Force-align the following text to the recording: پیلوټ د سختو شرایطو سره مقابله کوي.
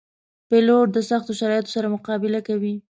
پیلوټ 0.49 0.87
د 0.93 0.97
سختو 1.09 1.31
شرایطو 1.39 1.73
سره 1.75 1.93
مقابله 1.95 2.39
کوي. 2.47 2.75